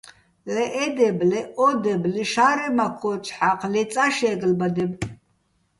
ლე 0.53 0.65
ე 0.83 0.85
დებ, 0.95 1.17
ლე 1.31 1.39
ო 1.65 1.67
დებ, 1.83 2.01
ლე 2.13 2.23
შა́რემაქ 2.31 2.93
ქო́ჯო̆ 3.01 3.33
ჰ̦ა́ჴ, 3.37 3.61
ლე 3.73 3.81
წა 3.93 4.05
შე́გლბადებ. 4.17 4.91